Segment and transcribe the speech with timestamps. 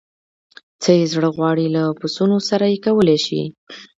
[0.81, 3.41] څه یې زړه غواړي له پسونو سره یې کولای شي.